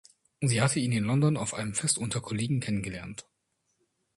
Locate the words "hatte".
0.63-0.79